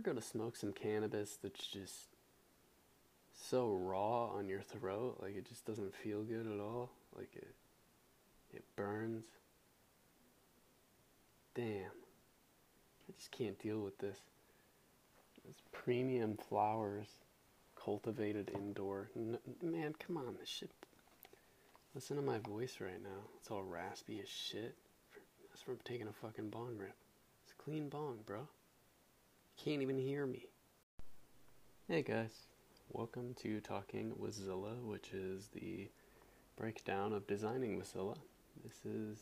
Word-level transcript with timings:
ever 0.00 0.14
go 0.14 0.18
to 0.18 0.26
smoke 0.26 0.56
some 0.56 0.72
cannabis 0.72 1.38
that's 1.42 1.66
just 1.66 2.08
so 3.34 3.74
raw 3.74 4.28
on 4.28 4.48
your 4.48 4.60
throat, 4.60 5.18
like 5.20 5.36
it 5.36 5.46
just 5.46 5.66
doesn't 5.66 5.94
feel 5.94 6.22
good 6.22 6.46
at 6.46 6.60
all? 6.60 6.90
Like 7.16 7.30
it 7.34 7.54
it 8.52 8.64
burns. 8.76 9.24
Damn. 11.54 11.92
I 13.08 13.12
just 13.16 13.30
can't 13.30 13.58
deal 13.58 13.80
with 13.80 13.98
this. 13.98 14.18
It's 15.48 15.62
premium 15.72 16.38
flowers 16.48 17.08
cultivated 17.76 18.50
indoor. 18.54 19.10
N- 19.16 19.38
man, 19.62 19.94
come 19.98 20.16
on, 20.16 20.36
this 20.38 20.48
shit. 20.48 20.70
Listen 21.94 22.16
to 22.16 22.22
my 22.22 22.38
voice 22.38 22.76
right 22.80 23.02
now. 23.02 23.24
It's 23.38 23.50
all 23.50 23.62
raspy 23.62 24.20
as 24.22 24.28
shit. 24.28 24.76
That's 25.50 25.62
from 25.62 25.78
taking 25.84 26.08
a 26.08 26.12
fucking 26.12 26.50
bong 26.50 26.76
rip. 26.78 26.94
It's 27.44 27.52
a 27.52 27.62
clean 27.62 27.88
bong, 27.88 28.20
bro. 28.24 28.46
Can't 29.64 29.82
even 29.82 29.98
hear 29.98 30.24
me. 30.24 30.46
Hey 31.86 32.00
guys, 32.00 32.32
welcome 32.88 33.34
to 33.42 33.60
Talking 33.60 34.14
with 34.16 34.32
Zilla, 34.32 34.76
which 34.82 35.12
is 35.12 35.48
the 35.48 35.90
breakdown 36.56 37.12
of 37.12 37.26
designing 37.26 37.76
with 37.76 37.88
Zilla. 37.88 38.14
This 38.64 38.86
is 38.86 39.18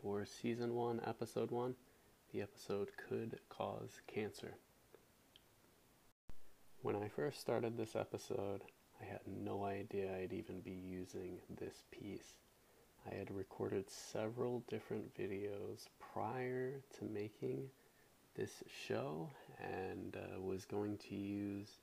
for 0.00 0.24
season 0.24 0.74
one, 0.74 1.00
episode 1.04 1.50
one. 1.50 1.74
The 2.32 2.40
episode 2.40 2.90
could 3.08 3.40
cause 3.48 4.00
cancer. 4.06 4.54
When 6.82 6.94
I 6.94 7.08
first 7.08 7.40
started 7.40 7.76
this 7.76 7.96
episode, 7.96 8.62
I 9.02 9.06
had 9.06 9.22
no 9.26 9.64
idea 9.64 10.14
I'd 10.14 10.32
even 10.32 10.60
be 10.60 10.70
using 10.70 11.38
this 11.58 11.82
piece. 11.90 12.34
I 13.10 13.16
had 13.16 13.32
recorded 13.32 13.90
several 13.90 14.62
different 14.68 15.16
videos 15.18 15.86
prior 16.14 16.74
to 16.96 17.04
making 17.04 17.70
this 18.40 18.62
show 18.88 19.28
and 19.62 20.16
uh, 20.16 20.40
was 20.40 20.64
going 20.64 20.96
to 20.96 21.14
use 21.14 21.78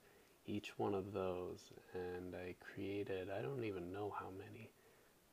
each 0.48 0.71
one 0.77 0.95
of 0.95 1.13
those. 1.13 1.59
And 1.93 2.35
I 2.35 2.55
created, 2.59 3.29
I 3.29 3.43
don't 3.43 3.63
even 3.63 3.91
know 3.93 4.12
how 4.20 4.29
many, 4.35 4.71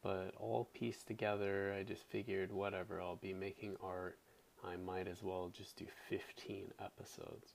but 0.02 0.34
all 0.38 0.68
pieced 0.74 1.06
together. 1.06 1.74
I 1.78 1.82
just 1.82 2.04
figured, 2.10 2.52
whatever, 2.52 3.00
I'll 3.00 3.16
be 3.16 3.32
making 3.32 3.76
art. 3.82 4.18
I 4.62 4.76
might 4.76 5.08
as 5.08 5.22
well 5.22 5.50
just 5.56 5.78
do 5.78 5.86
15 6.10 6.72
episodes. 6.78 7.54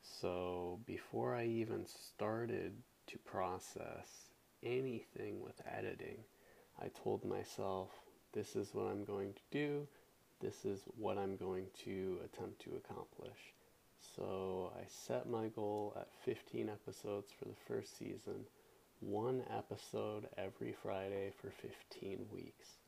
So 0.00 0.80
before 0.86 1.34
I 1.34 1.44
even 1.44 1.84
started 1.86 2.72
to 3.08 3.18
process 3.18 4.30
anything 4.62 5.42
with 5.42 5.60
editing, 5.70 6.24
I 6.80 6.88
told 6.88 7.26
myself, 7.26 7.90
this 8.32 8.56
is 8.56 8.70
what 8.72 8.86
I'm 8.86 9.04
going 9.04 9.34
to 9.34 9.42
do, 9.50 9.86
this 10.42 10.64
is 10.64 10.80
what 10.98 11.18
I'm 11.18 11.36
going 11.36 11.66
to 11.84 12.18
attempt 12.24 12.60
to 12.62 12.70
accomplish. 12.76 13.54
So 14.16 14.72
I 14.76 14.82
set 14.88 15.30
my 15.30 15.48
goal 15.48 15.96
at 15.96 16.08
15 16.24 16.68
episodes 16.68 17.30
for 17.38 17.44
the 17.44 17.54
first 17.68 17.96
season, 17.96 18.44
one 19.00 19.44
episode 19.56 20.26
every 20.36 20.74
Friday 20.82 21.32
for 21.40 21.50
15 21.90 22.26
weeks. 22.32 22.78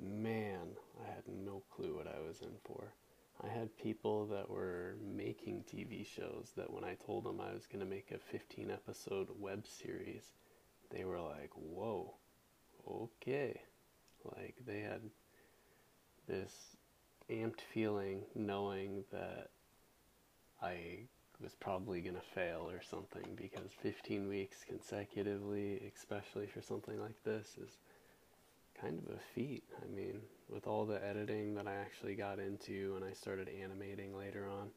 Man, 0.00 0.68
I 1.04 1.08
had 1.08 1.24
no 1.28 1.62
clue 1.74 1.96
what 1.96 2.06
I 2.06 2.26
was 2.26 2.40
in 2.40 2.56
for. 2.64 2.84
I 3.44 3.48
had 3.48 3.76
people 3.76 4.26
that 4.26 4.48
were 4.48 4.96
making 5.14 5.64
TV 5.70 6.06
shows 6.06 6.52
that 6.56 6.72
when 6.72 6.84
I 6.84 6.96
told 7.06 7.24
them 7.24 7.40
I 7.40 7.52
was 7.52 7.66
going 7.66 7.84
to 7.84 7.90
make 7.90 8.10
a 8.10 8.18
15 8.18 8.70
episode 8.70 9.28
web 9.38 9.66
series, 9.66 10.32
they 10.90 11.04
were 11.04 11.20
like, 11.20 11.50
whoa, 11.54 12.14
okay. 12.90 13.60
Like 14.24 14.56
they 14.66 14.80
had 14.80 15.02
this 16.26 16.76
amped 17.30 17.60
feeling 17.60 18.22
knowing 18.34 19.04
that 19.12 19.50
I 20.62 21.00
was 21.40 21.54
probably 21.54 22.00
going 22.00 22.16
to 22.16 22.20
fail 22.20 22.68
or 22.68 22.82
something 22.82 23.36
because 23.36 23.70
15 23.80 24.28
weeks 24.28 24.64
consecutively, 24.66 25.80
especially 25.94 26.46
for 26.46 26.60
something 26.60 27.00
like 27.00 27.22
this, 27.24 27.56
is 27.62 27.78
kind 28.80 28.98
of 28.98 29.14
a 29.14 29.18
feat. 29.34 29.64
I 29.82 29.94
mean, 29.94 30.20
with 30.48 30.66
all 30.66 30.84
the 30.84 31.04
editing 31.04 31.54
that 31.54 31.68
I 31.68 31.74
actually 31.74 32.14
got 32.14 32.38
into 32.38 32.94
and 32.96 33.04
I 33.04 33.12
started 33.12 33.48
animating 33.48 34.16
later 34.16 34.48
on, 34.48 34.70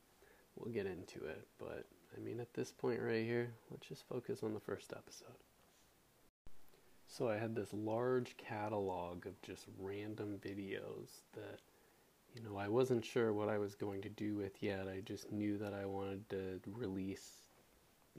we'll 0.55 0.73
get 0.73 0.85
into 0.85 1.25
it. 1.25 1.47
But 1.57 1.85
I 2.15 2.19
mean, 2.19 2.39
at 2.39 2.53
this 2.53 2.71
point 2.71 3.01
right 3.01 3.25
here, 3.25 3.53
let's 3.69 3.87
just 3.87 4.07
focus 4.07 4.43
on 4.43 4.53
the 4.53 4.59
first 4.59 4.93
episode. 4.95 5.37
So 7.07 7.27
I 7.27 7.37
had 7.37 7.55
this 7.55 7.73
large 7.73 8.37
catalog 8.37 9.25
of 9.25 9.41
just 9.41 9.65
random 9.79 10.39
videos 10.41 11.09
that, 11.33 11.59
you 12.35 12.41
know, 12.43 12.57
I 12.57 12.67
wasn't 12.67 13.05
sure 13.05 13.33
what 13.33 13.49
I 13.49 13.57
was 13.57 13.75
going 13.75 14.01
to 14.01 14.09
do 14.09 14.35
with 14.35 14.61
yet. 14.61 14.87
I 14.87 15.01
just 15.01 15.31
knew 15.31 15.57
that 15.57 15.73
I 15.73 15.85
wanted 15.85 16.29
to 16.29 16.59
release, 16.65 17.47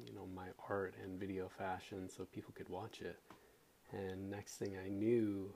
you 0.05 0.13
know, 0.13 0.27
my 0.35 0.49
art 0.69 0.95
and 1.03 1.19
video 1.19 1.49
fashion 1.49 2.09
so 2.09 2.25
people 2.25 2.53
could 2.55 2.69
watch 2.69 3.01
it. 3.01 3.19
And 3.93 4.31
next 4.31 4.57
thing 4.57 4.77
I 4.85 4.89
knew, 4.89 5.53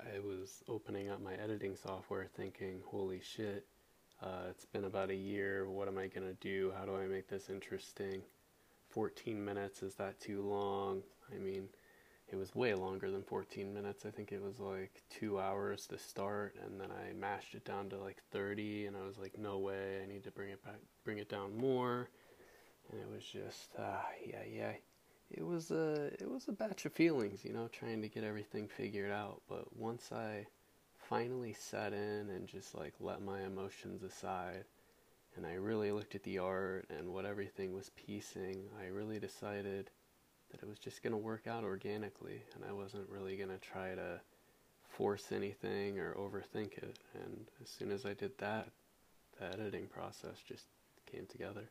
I 0.00 0.18
was 0.20 0.62
opening 0.68 1.10
up 1.10 1.22
my 1.22 1.34
editing 1.34 1.76
software 1.76 2.26
thinking, 2.34 2.80
holy 2.86 3.20
shit, 3.20 3.66
uh, 4.22 4.48
it's 4.50 4.66
been 4.66 4.84
about 4.84 5.10
a 5.10 5.14
year. 5.14 5.68
What 5.68 5.88
am 5.88 5.98
I 5.98 6.06
going 6.06 6.26
to 6.26 6.34
do? 6.34 6.72
How 6.78 6.84
do 6.84 6.96
I 6.96 7.06
make 7.06 7.28
this 7.28 7.48
interesting? 7.50 8.22
14 8.88 9.42
minutes, 9.42 9.82
is 9.82 9.94
that 9.94 10.20
too 10.20 10.42
long? 10.42 11.02
I 11.34 11.38
mean, 11.38 11.68
it 12.32 12.36
was 12.36 12.54
way 12.54 12.74
longer 12.74 13.10
than 13.10 13.22
14 13.22 13.72
minutes. 13.72 14.04
I 14.06 14.10
think 14.10 14.32
it 14.32 14.42
was 14.42 14.58
like 14.58 15.02
two 15.10 15.40
hours 15.40 15.86
to 15.88 15.98
start, 15.98 16.56
and 16.64 16.80
then 16.80 16.90
I 16.90 17.12
mashed 17.12 17.54
it 17.54 17.64
down 17.64 17.88
to 17.90 17.98
like 17.98 18.22
30, 18.32 18.86
and 18.86 18.96
I 18.96 19.06
was 19.06 19.18
like, 19.18 19.38
no 19.38 19.58
way, 19.58 20.00
I 20.02 20.06
need 20.06 20.24
to 20.24 20.30
bring 20.30 20.50
it 20.50 20.64
back, 20.64 20.78
bring 21.04 21.18
it 21.18 21.28
down 21.28 21.56
more. 21.56 22.08
And 22.90 23.00
it 23.00 23.08
was 23.12 23.24
just, 23.24 23.70
ah, 23.78 24.04
yeah, 24.26 24.42
yeah 24.50 24.72
it 25.30 25.46
was 25.46 25.70
a 25.70 26.06
it 26.20 26.28
was 26.28 26.48
a 26.48 26.52
batch 26.52 26.84
of 26.86 26.92
feelings, 26.92 27.44
you 27.44 27.52
know, 27.52 27.68
trying 27.68 28.02
to 28.02 28.08
get 28.08 28.24
everything 28.24 28.68
figured 28.68 29.12
out. 29.12 29.42
But 29.48 29.76
once 29.76 30.10
I 30.12 30.46
finally 30.96 31.52
sat 31.52 31.92
in 31.92 32.30
and 32.30 32.46
just 32.46 32.74
like 32.74 32.94
let 33.00 33.22
my 33.22 33.42
emotions 33.42 34.02
aside, 34.02 34.64
and 35.36 35.46
I 35.46 35.54
really 35.54 35.92
looked 35.92 36.14
at 36.14 36.24
the 36.24 36.38
art 36.38 36.86
and 36.90 37.12
what 37.12 37.24
everything 37.24 37.72
was 37.74 37.90
piecing, 37.90 38.64
I 38.80 38.86
really 38.86 39.20
decided 39.20 39.90
that 40.50 40.62
it 40.62 40.68
was 40.68 40.78
just 40.78 41.02
going 41.02 41.12
to 41.12 41.18
work 41.18 41.46
out 41.46 41.64
organically, 41.64 42.42
and 42.54 42.64
I 42.68 42.72
wasn't 42.72 43.08
really 43.08 43.36
going 43.36 43.50
to 43.50 43.58
try 43.58 43.94
to 43.94 44.20
force 44.88 45.32
anything 45.32 45.98
or 45.98 46.14
overthink 46.14 46.78
it. 46.78 46.98
And 47.14 47.46
as 47.62 47.68
soon 47.68 47.90
as 47.90 48.04
I 48.04 48.14
did 48.14 48.36
that, 48.38 48.68
the 49.38 49.46
editing 49.46 49.86
process 49.86 50.38
just 50.46 50.66
came 51.10 51.26
together. 51.26 51.70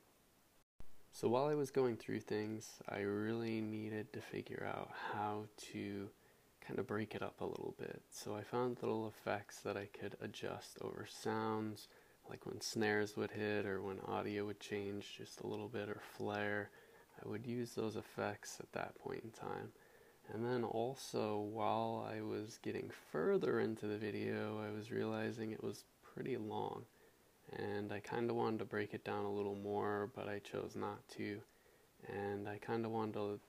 So 1.12 1.28
while 1.28 1.46
I 1.46 1.56
was 1.56 1.72
going 1.72 1.98
through 1.98 2.22
things, 2.22 2.68
I 2.88 3.00
really 3.00 3.62
needed 3.62 4.14
to 4.14 4.22
figure 4.22 4.66
out 4.68 4.92
how 5.14 5.46
to 5.74 6.10
kind 6.66 6.80
of 6.80 6.88
break 6.88 7.16
it 7.16 7.24
up 7.24 7.42
a 7.42 7.46
little 7.46 7.76
bit. 7.80 8.02
So 8.12 8.36
I 8.36 8.44
found 8.44 8.78
little 8.82 9.08
effects 9.08 9.60
that 9.62 9.76
I 9.76 9.88
could 9.88 10.16
adjust 10.22 10.78
over 10.82 11.08
sounds, 11.10 11.88
like 12.30 12.46
when 12.46 12.62
snares 12.62 13.18
would 13.18 13.32
hit 13.32 13.66
or 13.66 13.82
when 13.82 14.00
audio 14.08 14.46
would 14.46 14.60
change 14.60 15.16
just 15.18 15.42
a 15.42 15.48
little 15.48 15.68
bit 15.68 15.90
or 15.90 16.02
flare. 16.18 16.70
I 17.24 17.28
would 17.28 17.46
use 17.46 17.74
those 17.74 17.96
effects 17.96 18.58
at 18.60 18.72
that 18.74 18.98
point 19.00 19.24
in 19.24 19.32
time. 19.32 19.72
And 20.32 20.46
then 20.46 20.64
also, 20.64 21.38
while 21.38 22.08
I 22.12 22.22
was 22.22 22.60
getting 22.62 22.92
further 23.12 23.60
into 23.60 23.88
the 23.88 23.98
video, 23.98 24.60
I 24.60 24.76
was 24.76 24.92
realizing 24.92 25.52
it 25.52 25.64
was 25.64 25.86
pretty 26.04 26.38
long 26.38 26.86
and 27.58 27.92
I 27.92 28.00
kind 28.00 28.30
of 28.30 28.36
wanted 28.36 28.60
to 28.60 28.66
break 28.66 28.94
it 28.94 29.04
down 29.04 29.26
a 29.26 29.32
little 29.32 29.56
more, 29.56 30.10
but 30.16 30.28
I 30.28 30.40
chose 30.40 30.76
not 30.76 31.08
to. 31.18 31.40
And 32.08 32.48
I 32.48 32.58
kind 32.58 32.86
of 32.86 32.92
wanted 32.92 33.14
to 33.14 33.40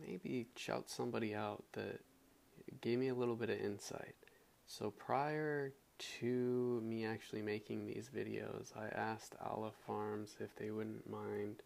maybe 0.00 0.46
shout 0.56 0.90
somebody 0.90 1.34
out 1.34 1.64
that 1.72 2.00
gave 2.80 2.98
me 2.98 3.08
a 3.08 3.14
little 3.14 3.36
bit 3.36 3.50
of 3.50 3.58
insight. 3.58 4.14
So 4.66 4.90
prior 4.90 5.72
to 6.20 6.82
me 6.84 7.06
actually 7.06 7.42
making 7.42 7.86
these 7.86 8.10
videos, 8.14 8.76
I 8.76 8.88
asked 8.88 9.34
Olive 9.44 9.74
Farms 9.86 10.36
if 10.40 10.54
they 10.56 10.70
wouldn't 10.70 11.08
mind 11.08 11.62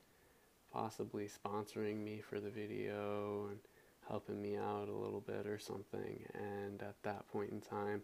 possibly 0.72 1.28
sponsoring 1.28 2.03
me 2.03 2.21
for 2.21 2.41
the 2.41 2.51
video 2.51 3.47
and 3.51 3.59
helping 4.09 4.41
me 4.41 4.57
out 4.57 4.89
a 4.89 4.97
little 4.97 5.21
bit 5.21 5.47
or 5.47 5.59
something. 5.59 6.24
And 6.34 6.83
at 6.83 6.97
that 7.03 7.28
point 7.28 7.51
in 7.51 7.60
time, 7.60 8.03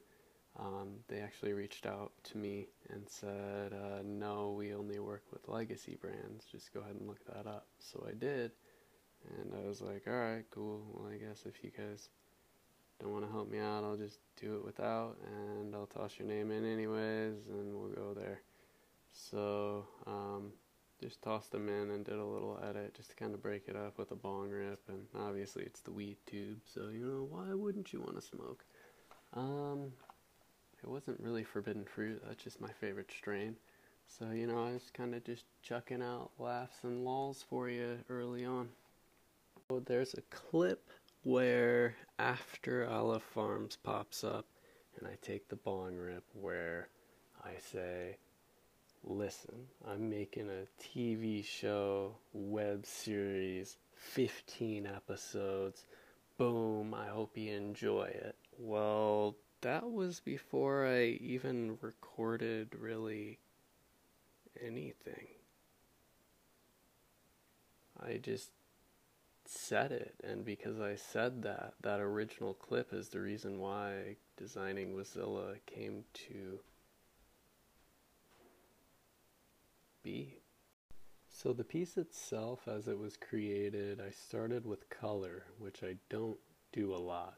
um, 0.58 0.88
they 1.08 1.20
actually 1.20 1.52
reached 1.52 1.86
out 1.86 2.12
to 2.24 2.38
me 2.38 2.66
and 2.90 3.08
said, 3.08 3.72
uh, 3.72 4.02
no, 4.04 4.54
we 4.56 4.74
only 4.74 4.98
work 4.98 5.22
with 5.32 5.48
legacy 5.48 5.96
brands. 6.00 6.46
Just 6.50 6.72
go 6.74 6.80
ahead 6.80 6.96
and 6.96 7.06
look 7.06 7.24
that 7.26 7.46
up. 7.46 7.66
So 7.78 8.04
I 8.08 8.12
did. 8.12 8.52
And 9.38 9.52
I 9.54 9.66
was 9.66 9.80
like, 9.80 10.04
all 10.06 10.14
right, 10.14 10.44
cool. 10.50 10.82
Well, 10.92 11.12
I 11.12 11.16
guess 11.16 11.44
if 11.46 11.62
you 11.62 11.70
guys 11.76 12.08
don't 13.00 13.12
want 13.12 13.24
to 13.24 13.30
help 13.30 13.50
me 13.50 13.58
out, 13.58 13.84
I'll 13.84 13.96
just 13.96 14.18
do 14.40 14.56
it 14.56 14.64
without. 14.64 15.16
And 15.26 15.74
I'll 15.74 15.86
toss 15.86 16.18
your 16.18 16.28
name 16.28 16.50
in 16.50 16.64
anyways, 16.64 17.46
and 17.48 17.74
we'll 17.74 17.90
go 17.90 18.14
there. 18.14 18.40
So 19.12 19.86
um, 20.06 20.52
just 21.00 21.22
tossed 21.22 21.52
them 21.52 21.68
in 21.68 21.90
and 21.90 22.04
did 22.04 22.18
a 22.18 22.24
little 22.24 22.58
edit 22.68 22.94
just 22.94 23.10
to 23.10 23.16
kind 23.16 23.34
of 23.34 23.42
break 23.42 23.68
it 23.68 23.76
up 23.76 23.98
with 23.98 24.10
a 24.10 24.16
bong 24.16 24.50
rip. 24.50 24.80
And 24.88 25.06
obviously, 25.18 25.62
it's 25.64 25.80
the 25.80 25.92
weed 25.92 26.16
tube. 26.26 26.60
So, 26.64 26.88
you 26.92 27.06
know, 27.06 27.28
why 27.30 27.54
wouldn't 27.54 27.92
you 27.92 28.00
want 28.00 28.16
to 28.16 28.22
smoke? 28.22 28.64
Um, 29.34 29.92
it 30.82 30.88
wasn't 30.88 31.20
really 31.20 31.44
forbidden 31.44 31.84
fruit, 31.84 32.22
that's 32.26 32.42
just 32.42 32.60
my 32.60 32.70
favorite 32.80 33.10
strain. 33.10 33.56
So, 34.06 34.30
you 34.30 34.46
know, 34.46 34.64
I 34.64 34.72
was 34.72 34.90
kind 34.92 35.14
of 35.14 35.24
just 35.24 35.44
chucking 35.62 36.02
out 36.02 36.30
laughs 36.38 36.78
and 36.82 37.04
lols 37.04 37.44
for 37.48 37.68
you 37.68 37.98
early 38.08 38.44
on. 38.44 38.68
So 39.68 39.80
there's 39.80 40.14
a 40.14 40.22
clip 40.34 40.88
where 41.24 41.94
after 42.18 42.88
Olive 42.88 43.22
Farms 43.22 43.76
pops 43.82 44.24
up 44.24 44.46
and 44.98 45.06
I 45.06 45.18
take 45.20 45.48
the 45.48 45.56
bong 45.56 45.96
rip 45.96 46.24
where 46.32 46.88
I 47.44 47.58
say, 47.58 48.16
listen, 49.04 49.66
I'm 49.86 50.10
making 50.10 50.48
a 50.50 50.66
TV 50.82 51.44
show, 51.44 52.16
web 52.32 52.86
series, 52.86 53.76
15 53.94 54.86
episodes. 54.86 55.84
Boom, 56.36 56.94
I 56.94 57.06
hope 57.06 57.36
you 57.36 57.52
enjoy 57.52 58.04
it. 58.04 58.36
Well, 58.58 59.36
that 59.60 59.90
was 59.90 60.20
before 60.20 60.86
I 60.86 61.18
even 61.20 61.78
recorded 61.80 62.74
really 62.78 63.38
anything. 64.64 65.26
I 68.00 68.18
just 68.18 68.50
said 69.44 69.90
it, 69.92 70.14
and 70.22 70.44
because 70.44 70.80
I 70.80 70.94
said 70.94 71.42
that, 71.42 71.74
that 71.82 72.00
original 72.00 72.54
clip 72.54 72.92
is 72.92 73.08
the 73.08 73.20
reason 73.20 73.58
why 73.58 74.16
designing 74.36 74.94
with 74.94 75.08
Zilla 75.08 75.54
came 75.66 76.04
to 76.28 76.60
be. 80.02 80.38
So 81.30 81.52
the 81.52 81.64
piece 81.64 81.96
itself, 81.96 82.66
as 82.66 82.88
it 82.88 82.98
was 82.98 83.16
created, 83.16 84.00
I 84.00 84.10
started 84.10 84.66
with 84.66 84.88
color, 84.90 85.44
which 85.58 85.82
I 85.82 85.96
don't 86.08 86.38
do 86.72 86.94
a 86.94 86.96
lot. 86.96 87.34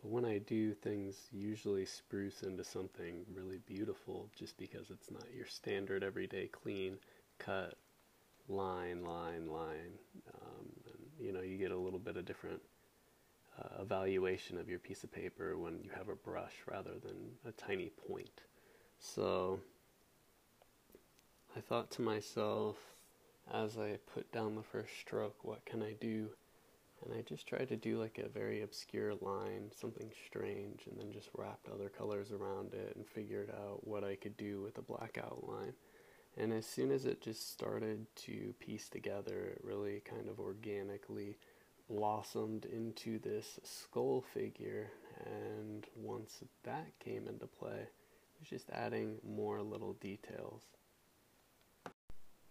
But 0.00 0.10
when 0.10 0.24
I 0.24 0.38
do, 0.38 0.74
things 0.74 1.28
usually 1.32 1.84
spruce 1.84 2.42
into 2.42 2.64
something 2.64 3.24
really 3.32 3.58
beautiful 3.58 4.30
just 4.34 4.56
because 4.56 4.90
it's 4.90 5.10
not 5.10 5.34
your 5.34 5.46
standard 5.46 6.02
everyday 6.02 6.46
clean 6.46 6.96
cut 7.38 7.76
line, 8.48 9.04
line, 9.04 9.46
line. 9.46 9.98
Um, 10.34 10.66
and, 10.86 11.26
you 11.26 11.32
know, 11.32 11.40
you 11.40 11.56
get 11.56 11.70
a 11.70 11.76
little 11.76 11.98
bit 11.98 12.16
of 12.16 12.24
different 12.24 12.60
uh, 13.60 13.82
evaluation 13.82 14.58
of 14.58 14.68
your 14.68 14.78
piece 14.78 15.04
of 15.04 15.12
paper 15.12 15.56
when 15.58 15.80
you 15.82 15.90
have 15.96 16.08
a 16.08 16.16
brush 16.16 16.54
rather 16.66 16.92
than 17.02 17.32
a 17.46 17.52
tiny 17.52 17.90
point. 18.08 18.42
So 18.98 19.60
I 21.54 21.60
thought 21.60 21.90
to 21.92 22.02
myself 22.02 22.76
as 23.52 23.76
I 23.76 23.98
put 24.14 24.32
down 24.32 24.54
the 24.54 24.62
first 24.62 24.98
stroke, 24.98 25.36
what 25.42 25.64
can 25.66 25.82
I 25.82 25.92
do? 26.00 26.30
And 27.04 27.12
I 27.12 27.20
just 27.20 27.46
tried 27.46 27.68
to 27.68 27.76
do 27.76 28.00
like 28.00 28.18
a 28.18 28.28
very 28.28 28.62
obscure 28.62 29.14
line, 29.20 29.70
something 29.78 30.10
strange, 30.26 30.86
and 30.86 30.98
then 30.98 31.12
just 31.12 31.28
wrapped 31.36 31.68
other 31.68 31.90
colors 31.90 32.32
around 32.32 32.72
it 32.72 32.96
and 32.96 33.06
figured 33.06 33.50
out 33.50 33.86
what 33.86 34.02
I 34.02 34.14
could 34.14 34.36
do 34.38 34.62
with 34.62 34.78
a 34.78 34.82
black 34.82 35.18
outline. 35.22 35.74
And 36.38 36.54
as 36.54 36.64
soon 36.64 36.90
as 36.90 37.04
it 37.04 37.20
just 37.20 37.52
started 37.52 38.06
to 38.16 38.54
piece 38.58 38.88
together, 38.88 39.52
it 39.52 39.60
really 39.62 40.00
kind 40.08 40.30
of 40.30 40.40
organically 40.40 41.36
blossomed 41.90 42.64
into 42.64 43.18
this 43.18 43.60
skull 43.62 44.24
figure. 44.32 44.90
And 45.26 45.86
once 45.96 46.42
that 46.62 46.98
came 46.98 47.28
into 47.28 47.46
play, 47.46 47.80
it 47.80 48.40
was 48.40 48.48
just 48.48 48.70
adding 48.70 49.16
more 49.22 49.60
little 49.60 49.92
details. 49.94 50.62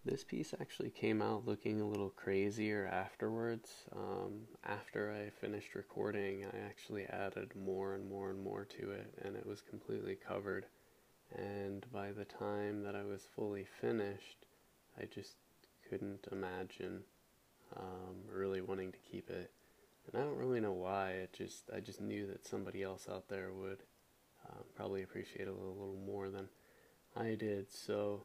This 0.04 0.24
piece 0.24 0.52
actually 0.60 0.90
came 0.90 1.22
out 1.22 1.46
looking 1.46 1.80
a 1.80 1.86
little 1.86 2.10
crazier 2.10 2.88
afterwards. 2.92 3.84
Um, 3.94 4.48
after 4.64 5.12
I 5.12 5.30
finished 5.30 5.76
recording, 5.76 6.44
I 6.44 6.58
actually 6.66 7.04
added 7.04 7.52
more 7.54 7.94
and 7.94 8.08
more 8.08 8.30
and 8.30 8.42
more 8.42 8.64
to 8.64 8.90
it, 8.90 9.14
and 9.22 9.36
it 9.36 9.46
was 9.46 9.60
completely 9.60 10.16
covered. 10.16 10.66
And 11.36 11.86
by 11.92 12.10
the 12.10 12.24
time 12.24 12.82
that 12.82 12.96
I 12.96 13.04
was 13.04 13.28
fully 13.36 13.64
finished, 13.80 14.44
I 15.00 15.04
just 15.04 15.36
couldn't 15.88 16.26
imagine 16.32 17.04
um, 17.76 18.16
really 18.28 18.60
wanting 18.60 18.90
to 18.90 18.98
keep 18.98 19.30
it. 19.30 19.52
And 20.06 20.20
I 20.20 20.24
don't 20.24 20.36
really 20.36 20.60
know 20.60 20.72
why. 20.72 21.10
It 21.10 21.32
just 21.32 21.70
I 21.72 21.78
just 21.78 22.00
knew 22.00 22.26
that 22.26 22.44
somebody 22.44 22.82
else 22.82 23.06
out 23.08 23.28
there 23.28 23.52
would 23.52 23.84
uh, 24.48 24.62
probably 24.74 25.04
appreciate 25.04 25.46
it 25.46 25.48
a 25.48 25.52
little, 25.52 25.76
little 25.76 26.02
more 26.04 26.28
than 26.28 26.48
I 27.16 27.36
did. 27.36 27.70
So 27.70 28.24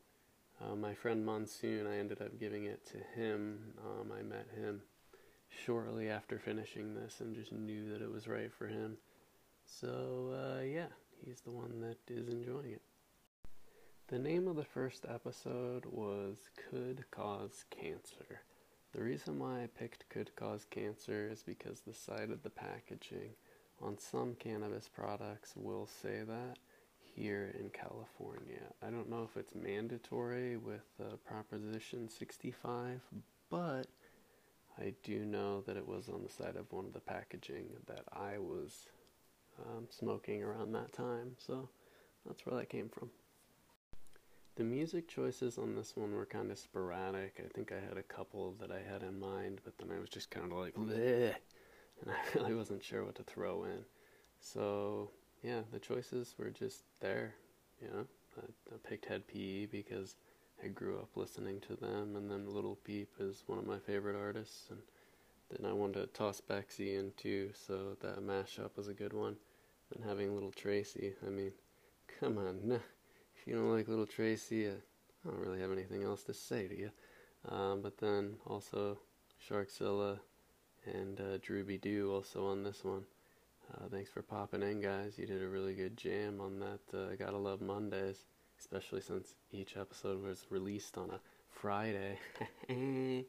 uh, 0.62 0.76
my 0.76 0.94
friend 0.94 1.26
Monsoon, 1.26 1.86
I 1.88 1.98
ended 1.98 2.22
up 2.22 2.40
giving 2.40 2.66
it 2.66 2.86
to 2.88 2.98
him. 3.20 3.74
Um, 3.86 4.12
I 4.12 4.24
met 4.24 4.48
him 4.56 4.82
shortly 5.66 6.10
after 6.10 6.40
finishing 6.40 6.96
this 6.96 7.20
and 7.20 7.36
just 7.36 7.52
knew 7.52 7.92
that 7.92 8.02
it 8.02 8.12
was 8.12 8.28
right 8.28 8.52
for 8.52 8.68
him. 8.68 8.98
So, 9.66 10.34
uh, 10.34 10.64
yeah, 10.64 10.88
he's 11.24 11.42
the 11.42 11.52
one 11.52 11.82
that 11.82 11.98
is 12.12 12.28
enjoying 12.28 12.72
it. 12.72 12.82
The 14.08 14.20
name 14.20 14.48
of 14.48 14.56
the 14.56 14.64
first 14.64 15.06
episode 15.08 15.86
was 15.86 16.38
Could 16.70 17.04
Cause 17.12 17.66
Cancer. 17.70 18.42
The 18.94 19.04
reason 19.04 19.38
why 19.38 19.64
I 19.64 19.68
picked 19.68 20.10
Could 20.10 20.36
Cause 20.36 20.66
Cancer 20.70 21.30
is 21.30 21.44
because 21.44 21.82
the 21.82 21.94
side 21.94 22.30
of 22.32 22.42
the 22.42 22.50
packaging 22.50 23.36
on 23.82 24.00
some 24.00 24.36
cannabis 24.40 24.88
products 24.88 25.54
will 25.56 25.88
say 25.88 26.22
that 26.26 26.58
here 27.18 27.54
in 27.60 27.70
California. 27.70 28.62
I 28.86 28.90
don't 28.90 29.10
know 29.10 29.28
if 29.30 29.38
it's 29.38 29.56
mandatory 29.56 30.58
with 30.58 30.86
uh, 31.02 31.16
Proposition 31.26 32.08
65, 32.08 33.02
but 33.50 33.88
I 34.80 34.94
do 35.04 35.26
know 35.26 35.62
that 35.62 35.78
it 35.78 35.88
was 35.88 36.10
on 36.10 36.24
the 36.24 36.30
side 36.30 36.56
of 36.56 36.72
one 36.72 36.86
of 36.86 36.94
the 36.94 37.00
packaging 37.00 37.66
that 37.88 38.04
I 38.14 38.38
was 38.38 38.88
um, 39.66 39.88
smoking 39.90 40.44
around 40.44 40.74
that 40.74 40.94
time, 40.94 41.32
so 41.40 41.70
that's 42.26 42.46
where 42.46 42.58
that 42.58 42.70
came 42.70 42.90
from. 42.90 43.10
The 44.56 44.64
music 44.64 45.08
choices 45.08 45.58
on 45.58 45.76
this 45.76 45.96
one 45.96 46.14
were 46.14 46.26
kind 46.26 46.52
of 46.52 46.58
sporadic. 46.60 47.42
I 47.44 47.48
think 47.54 47.72
I 47.72 47.80
had 47.80 47.98
a 47.98 48.04
couple 48.04 48.56
that 48.60 48.72
I 48.72 48.82
had 48.92 49.02
in 49.02 49.20
mind, 49.20 49.62
but 49.64 49.78
then 49.78 49.96
I 49.96 50.00
was 50.00 50.10
just 50.10 50.30
kind 50.30 50.52
of 50.52 50.58
like, 50.58 50.76
Bleh! 50.76 51.34
and 52.02 52.12
I 52.12 52.38
really 52.38 52.54
wasn't 52.54 52.84
sure 52.84 53.04
what 53.04 53.16
to 53.16 53.24
throw 53.24 53.64
in. 53.64 53.86
So 54.40 55.12
yeah, 55.44 55.62
the 55.72 55.80
choices 55.80 56.36
were 56.38 56.50
just 56.50 56.84
there. 57.00 57.36
You 57.82 57.88
know, 57.90 58.06
I, 58.38 58.74
I 58.74 58.78
picked 58.88 59.06
Hed 59.06 59.28
PE 59.28 59.68
because 59.68 60.16
I 60.64 60.68
grew 60.68 60.98
up 60.98 61.16
listening 61.16 61.60
to 61.62 61.76
them, 61.76 62.16
and 62.16 62.30
then 62.30 62.50
Lil 62.50 62.78
Peep 62.84 63.10
is 63.20 63.44
one 63.46 63.60
of 63.60 63.68
my 63.68 63.78
favorite 63.80 64.16
artists, 64.16 64.70
and 64.70 64.80
then 65.50 65.70
I 65.70 65.74
wanted 65.74 66.02
to 66.02 66.08
toss 66.08 66.42
Bexey 66.42 66.96
in 66.96 67.12
too, 67.16 67.52
so 67.54 67.96
that 68.02 68.20
mashup 68.20 68.76
was 68.76 68.88
a 68.88 68.94
good 68.94 69.14
one. 69.14 69.38
And 69.94 70.04
having 70.04 70.36
Lil 70.36 70.52
Tracy, 70.52 71.14
I 71.26 71.30
mean, 71.30 71.52
come 72.20 72.38
on, 72.38 72.60
nah, 72.68 72.76
if 73.36 73.48
you 73.48 73.54
don't 73.54 73.72
like 73.72 73.88
Lil 73.88 74.06
Tracy, 74.06 74.68
uh, 74.68 74.72
I 75.26 75.30
don't 75.30 75.40
really 75.40 75.62
have 75.62 75.72
anything 75.72 76.04
else 76.04 76.24
to 76.24 76.34
say 76.34 76.68
to 76.68 76.78
you. 76.78 76.92
Um, 77.48 77.82
but 77.82 77.98
then 78.00 78.36
also 78.46 78.98
Sharkzilla 79.48 80.20
and 80.86 81.20
uh, 81.20 81.38
Drooby 81.38 81.80
Doo 81.80 82.12
also 82.12 82.48
on 82.48 82.64
this 82.64 82.84
one. 82.84 83.06
Uh, 83.74 83.90
thanks 83.92 84.10
for 84.10 84.22
popping 84.22 84.64
in, 84.64 84.80
guys. 84.80 85.18
You 85.18 85.26
did 85.26 85.44
a 85.44 85.48
really 85.48 85.74
good 85.74 85.98
jam 85.98 86.40
on 86.40 86.60
that 86.60 86.98
uh, 86.98 87.16
Gotta 87.16 87.38
Love 87.38 87.62
Mondays, 87.62 88.24
especially 88.60 89.02
since 89.02 89.36
each 89.52 89.76
episode 89.76 90.24
was 90.24 90.46
released 90.50 90.98
on 90.98 91.10
a 91.10 91.20
Friday. 91.50 92.18
you 92.70 93.26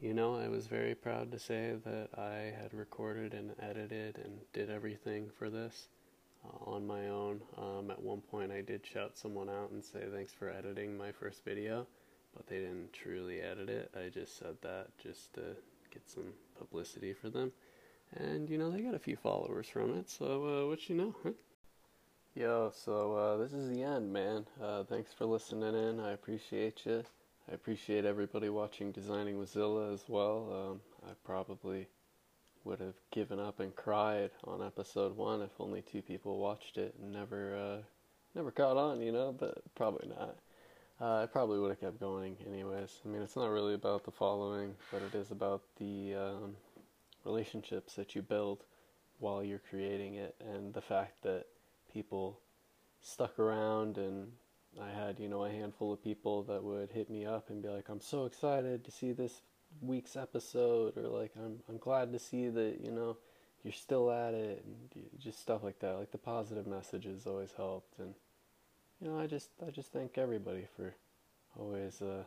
know, 0.00 0.36
I 0.36 0.48
was 0.48 0.68
very 0.68 0.94
proud 0.94 1.32
to 1.32 1.38
say 1.38 1.74
that 1.84 2.10
I 2.16 2.52
had 2.62 2.72
recorded 2.72 3.34
and 3.34 3.54
edited 3.60 4.18
and 4.24 4.38
did 4.52 4.70
everything 4.70 5.30
for 5.36 5.50
this 5.50 5.88
uh, 6.44 6.70
on 6.70 6.86
my 6.86 7.08
own. 7.08 7.40
Um, 7.56 7.90
at 7.90 8.00
one 8.00 8.20
point, 8.20 8.52
I 8.52 8.60
did 8.60 8.86
shout 8.86 9.18
someone 9.18 9.50
out 9.50 9.70
and 9.72 9.84
say 9.84 10.04
thanks 10.12 10.32
for 10.32 10.48
editing 10.48 10.96
my 10.96 11.10
first 11.10 11.44
video, 11.44 11.88
but 12.36 12.46
they 12.46 12.58
didn't 12.58 12.92
truly 12.92 13.40
edit 13.40 13.68
it. 13.68 13.90
I 13.98 14.10
just 14.10 14.38
said 14.38 14.58
that 14.62 14.96
just 15.02 15.34
to 15.34 15.56
get 15.90 16.08
some 16.08 16.34
publicity 16.56 17.12
for 17.12 17.30
them. 17.30 17.50
And, 18.16 18.48
you 18.48 18.58
know, 18.58 18.70
they 18.70 18.80
got 18.80 18.94
a 18.94 18.98
few 18.98 19.16
followers 19.16 19.68
from 19.68 19.96
it, 19.98 20.08
so 20.08 20.64
uh, 20.64 20.68
what 20.68 20.88
you 20.88 20.96
know, 20.96 21.14
huh? 21.22 21.30
Yo, 22.34 22.72
so 22.74 23.14
uh, 23.14 23.36
this 23.36 23.52
is 23.52 23.68
the 23.68 23.82
end, 23.82 24.12
man. 24.12 24.46
Uh, 24.62 24.84
thanks 24.84 25.12
for 25.12 25.26
listening 25.26 25.74
in. 25.74 26.00
I 26.00 26.12
appreciate 26.12 26.86
you. 26.86 27.04
I 27.50 27.54
appreciate 27.54 28.04
everybody 28.04 28.48
watching 28.48 28.92
Designing 28.92 29.38
with 29.38 29.50
Zilla 29.50 29.92
as 29.92 30.04
well. 30.08 30.70
Um, 30.70 30.80
I 31.10 31.14
probably 31.24 31.88
would 32.64 32.80
have 32.80 32.94
given 33.10 33.40
up 33.40 33.60
and 33.60 33.74
cried 33.74 34.30
on 34.44 34.62
episode 34.62 35.16
one 35.16 35.42
if 35.42 35.50
only 35.58 35.82
two 35.82 36.02
people 36.02 36.38
watched 36.38 36.78
it 36.78 36.94
and 37.00 37.12
never, 37.12 37.56
uh, 37.56 37.82
never 38.34 38.50
caught 38.50 38.76
on, 38.76 39.00
you 39.00 39.12
know. 39.12 39.34
But 39.36 39.62
probably 39.74 40.08
not. 40.08 40.36
Uh, 41.00 41.22
I 41.22 41.26
probably 41.26 41.58
would 41.60 41.70
have 41.70 41.80
kept 41.80 42.00
going 42.00 42.36
anyways. 42.46 43.00
I 43.04 43.08
mean, 43.08 43.22
it's 43.22 43.36
not 43.36 43.50
really 43.50 43.74
about 43.74 44.04
the 44.04 44.10
following, 44.10 44.74
but 44.92 45.00
it 45.02 45.14
is 45.14 45.30
about 45.30 45.62
the 45.78 46.14
um, 46.14 46.56
relationships 47.24 47.94
that 47.94 48.14
you 48.14 48.22
build 48.22 48.64
while 49.18 49.42
you're 49.42 49.60
creating 49.70 50.14
it 50.14 50.34
and 50.40 50.72
the 50.74 50.80
fact 50.80 51.22
that 51.22 51.46
people 51.92 52.40
stuck 53.00 53.38
around 53.38 53.98
and 53.98 54.32
I 54.80 54.90
had, 54.90 55.18
you 55.18 55.28
know, 55.28 55.44
a 55.44 55.50
handful 55.50 55.92
of 55.92 56.02
people 56.02 56.42
that 56.44 56.62
would 56.62 56.90
hit 56.90 57.10
me 57.10 57.24
up 57.24 57.50
and 57.50 57.62
be 57.62 57.68
like, 57.68 57.88
I'm 57.88 58.00
so 58.00 58.26
excited 58.26 58.84
to 58.84 58.90
see 58.90 59.12
this 59.12 59.42
week's 59.80 60.16
episode 60.16 60.96
or 60.96 61.08
like 61.08 61.32
I'm 61.36 61.60
I'm 61.68 61.78
glad 61.78 62.12
to 62.12 62.18
see 62.18 62.48
that, 62.48 62.78
you 62.82 62.90
know, 62.90 63.16
you're 63.64 63.72
still 63.72 64.10
at 64.10 64.34
it 64.34 64.64
and 64.64 65.04
just 65.18 65.40
stuff 65.40 65.62
like 65.62 65.80
that. 65.80 65.98
Like 65.98 66.12
the 66.12 66.18
positive 66.18 66.66
messages 66.66 67.26
always 67.26 67.52
helped 67.56 67.98
and 67.98 68.14
you 69.00 69.08
know, 69.08 69.18
I 69.18 69.26
just 69.26 69.50
I 69.66 69.70
just 69.70 69.92
thank 69.92 70.18
everybody 70.18 70.66
for 70.76 70.94
always 71.58 72.00
uh, 72.02 72.24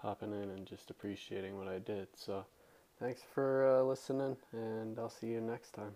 popping 0.00 0.32
in 0.32 0.50
and 0.50 0.66
just 0.66 0.90
appreciating 0.90 1.56
what 1.56 1.68
I 1.68 1.78
did. 1.78 2.08
So 2.14 2.44
thanks 3.00 3.22
for 3.34 3.66
uh, 3.66 3.82
listening, 3.82 4.36
and 4.52 4.98
I'll 4.98 5.10
see 5.10 5.28
you 5.28 5.40
next 5.40 5.72
time. 5.72 5.94